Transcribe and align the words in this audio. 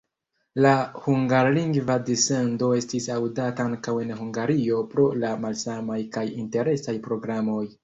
La 0.65 0.69
hungarlingva 1.01 1.97
dissendo 2.07 2.71
estis 2.79 3.05
aŭdata 3.17 3.67
ankaŭ 3.73 3.95
en 4.07 4.15
Hungario 4.23 4.81
pro 4.97 5.07
la 5.27 5.35
malsamaj 5.47 6.01
kaj 6.19 6.27
interesaj 6.43 6.99
programoj. 7.09 7.65